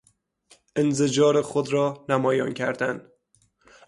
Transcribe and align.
انزجار 0.77 1.41
خود 1.41 1.73
را 1.73 2.05
نمایان 2.09 2.53
کردن 2.53 3.11